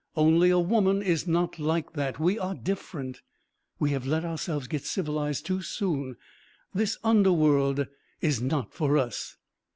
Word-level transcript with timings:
Only 0.17 0.49
a 0.49 0.57
woman 0.57 1.03
is 1.03 1.27
not 1.27 1.59
like 1.59 1.93
that. 1.93 2.19
We 2.19 2.39
are 2.39 2.55
different. 2.55 3.21
We 3.77 3.91
have 3.91 4.07
let 4.07 4.25
ourselves 4.25 4.67
get 4.67 4.83
civilised 4.83 5.45
too 5.45 5.61
soon. 5.61 6.15
This 6.73 6.97
underworld 7.03 7.85
is 8.19 8.41
not 8.41 8.73
for 8.73 8.97
us." 8.97 9.37